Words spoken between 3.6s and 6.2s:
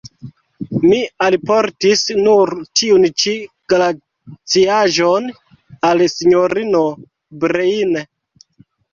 glaciaĵon al